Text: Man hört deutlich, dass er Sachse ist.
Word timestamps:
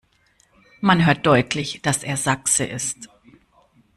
Man 0.79 1.05
hört 1.05 1.27
deutlich, 1.27 1.83
dass 1.83 2.01
er 2.01 2.17
Sachse 2.17 2.63
ist. 2.65 3.07